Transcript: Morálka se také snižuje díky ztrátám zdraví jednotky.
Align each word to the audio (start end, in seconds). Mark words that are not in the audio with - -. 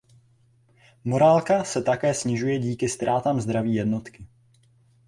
Morálka 1.03 1.63
se 1.63 1.81
také 1.81 2.13
snižuje 2.13 2.59
díky 2.59 2.89
ztrátám 2.89 3.41
zdraví 3.41 3.75
jednotky. 3.75 4.27